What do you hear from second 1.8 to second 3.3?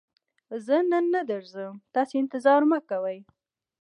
تاسې انتظار مکوئ!